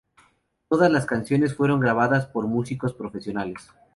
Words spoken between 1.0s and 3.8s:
canciones fueron grabadas por músicos profesionales.